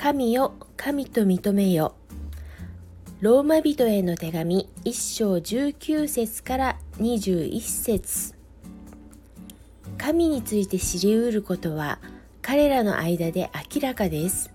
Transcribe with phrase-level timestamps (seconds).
[0.00, 1.96] 神よ神と認めよ。
[3.20, 8.34] ローマ人への手紙1章19節から21節。
[9.98, 11.98] 神について知りうることは
[12.42, 14.52] 彼らの間で明らかです。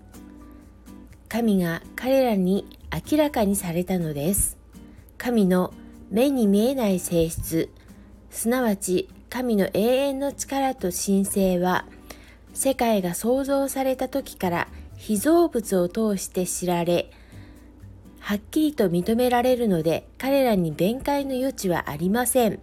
[1.28, 2.78] 神が彼らに
[3.10, 4.56] 明らかにされたのです。
[5.18, 5.74] 神の
[6.10, 7.68] 目に見えない性質。
[8.30, 11.84] すなわち神の永遠の力と神聖は
[12.54, 17.10] 世界が創造された時から被造物を通して知られ
[18.20, 22.60] はっきりと認められるので彼らに弁解の余地はありません。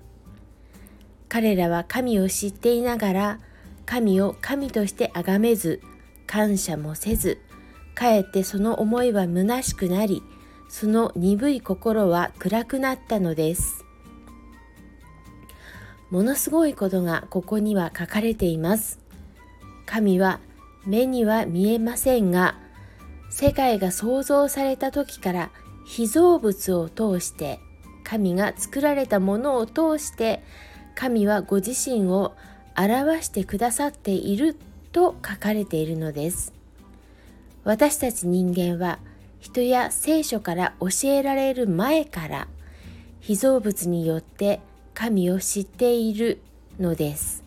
[1.30, 3.40] 彼らは神を知っていながら
[3.86, 5.82] 神を神として崇めず
[6.26, 7.40] 感謝もせず
[7.94, 10.24] かえってその思いは虚しくなり
[10.68, 13.86] その鈍い心は暗くなったのです。
[16.10, 19.01] ものすごいことがここには書かれています。
[19.92, 20.40] 神は
[20.86, 22.56] 目には見えませんが
[23.30, 25.52] 世界が創造された時から
[25.86, 27.60] 被造物を通して
[28.06, 30.42] 神が作られたものを通して
[30.96, 32.38] 神はご自身を
[32.78, 34.56] 表してくださっている
[34.94, 36.54] と書かれているのです。
[37.66, 39.00] 私たち人間は
[39.42, 42.48] 人や聖書から教えられる前から
[43.20, 44.62] 被造物によって
[44.94, 46.40] 神を知っている
[46.80, 47.44] のです。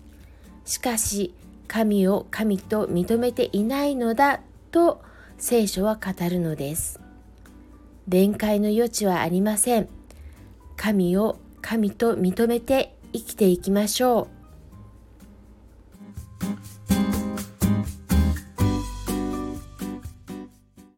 [0.66, 1.32] しかし
[1.74, 4.38] 神を神と認めていないのだ
[4.70, 5.02] と
[5.38, 7.00] 聖書は語るのです。
[8.06, 9.88] 弁解の余地はありません。
[10.76, 14.43] 神を神と認めて生きていきましょう。